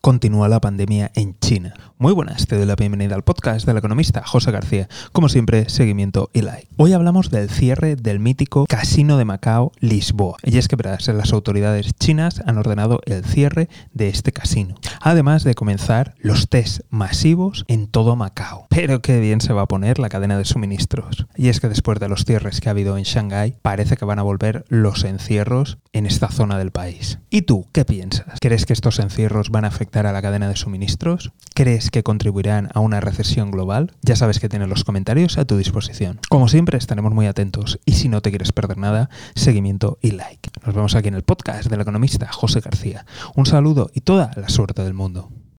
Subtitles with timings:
[0.00, 1.74] continúa la pandemia en China.
[1.98, 4.88] Muy buenas, te doy la bienvenida al podcast del economista José García.
[5.12, 6.68] Como siempre, seguimiento y like.
[6.78, 10.38] Hoy hablamos del cierre del mítico Casino de Macao Lisboa.
[10.42, 14.76] Y es que verás, las autoridades chinas han ordenado el cierre de este casino.
[15.00, 18.66] Además de comenzar los test masivos en todo Macao.
[18.68, 21.26] Pero qué bien se va a poner la cadena de suministros.
[21.36, 24.18] Y es que después de los cierres que ha habido en Shanghái, parece que van
[24.18, 27.18] a volver los encierros en esta zona del país.
[27.30, 28.38] ¿Y tú qué piensas?
[28.40, 31.32] ¿Crees que estos encierros van a afectar a la cadena de suministros?
[31.54, 33.92] ¿Crees que contribuirán a una recesión global?
[34.02, 36.20] Ya sabes que tienes los comentarios a tu disposición.
[36.28, 40.39] Como siempre, estaremos muy atentos y si no te quieres perder nada, seguimiento y like.
[40.64, 43.06] Nos vemos aquí en el podcast del economista José García.
[43.34, 45.30] Un saludo y toda la suerte del mundo.